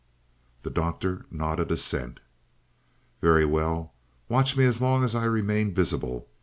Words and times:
The 0.63 0.71
Doctor 0.71 1.27
nodded 1.29 1.69
assent. 1.69 2.21
"Very 3.21 3.45
well, 3.45 3.93
watch 4.29 4.57
me 4.57 4.65
as 4.65 4.81
long 4.81 5.03
as 5.03 5.13
I 5.13 5.25
remain 5.25 5.75
visible. 5.75 6.27